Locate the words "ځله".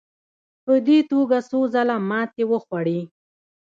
1.73-1.95